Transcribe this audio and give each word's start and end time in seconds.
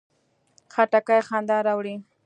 خټکی 0.73 1.19
خندا 1.27 1.57
راوړي. 1.67 1.95